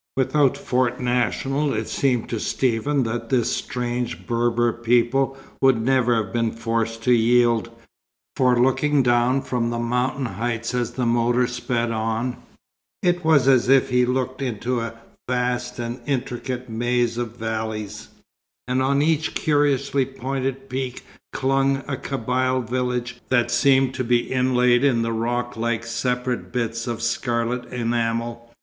[0.17, 6.33] Without Fort National, it seemed to Stephen that this strange Berber people would never have
[6.33, 7.69] been forced to yield;
[8.35, 12.37] for looking down from mountain heights as the motor sped on,
[13.03, 14.95] it was as if he looked into a
[15.29, 18.07] vast and intricate maze of valleys,
[18.67, 24.83] and on each curiously pointed peak clung a Kabyle village that seemed to be inlaid
[24.83, 28.51] in the rock like separate bits of scarlet enamel.